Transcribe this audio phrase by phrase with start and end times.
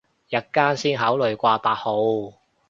[0.03, 0.05] 日間
[0.75, 2.33] 先考慮掛八號